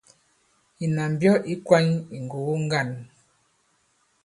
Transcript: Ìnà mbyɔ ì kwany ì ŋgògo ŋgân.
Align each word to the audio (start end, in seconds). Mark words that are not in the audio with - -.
Ìnà 0.83 1.03
mbyɔ 1.13 1.33
ì 1.51 1.55
kwany 1.65 1.87
ì 2.15 2.17
ŋgògo 2.25 2.53
ŋgân. 2.65 2.89